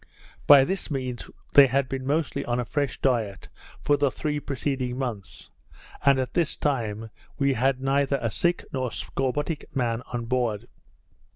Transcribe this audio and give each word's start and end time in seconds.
By 0.47 0.63
this 0.65 0.89
means, 0.89 1.29
they 1.53 1.67
had 1.67 1.87
been 1.87 2.07
mostly 2.07 2.43
on 2.43 2.59
a 2.59 2.65
fresh 2.65 2.99
diet 3.01 3.49
for 3.83 3.97
the 3.97 4.09
three 4.09 4.39
preceding 4.39 4.97
months; 4.97 5.51
and 6.03 6.17
at 6.17 6.33
this 6.33 6.55
time, 6.55 7.11
we 7.37 7.53
had 7.53 7.79
neither 7.83 8.17
a 8.19 8.31
sick 8.31 8.65
nor 8.73 8.89
scorbutic 8.89 9.65
man 9.75 10.01
on 10.11 10.25
board. 10.25 10.67